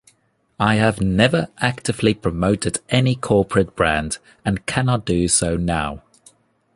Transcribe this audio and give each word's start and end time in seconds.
I 0.59 0.77
have 0.77 0.99
never 0.99 1.49
actively 1.59 2.15
promoted 2.15 2.79
any 2.89 3.13
corporate 3.13 3.75
brand, 3.75 4.17
and 4.43 4.65
cannot 4.65 5.05
do 5.05 5.27
so 5.27 5.55
now. 5.57 6.01